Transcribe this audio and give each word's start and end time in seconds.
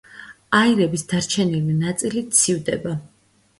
აირების 0.59 1.03
დარჩენილი 1.11 1.77
ნაწილი 1.83 2.25
ცივდება. 2.41 2.99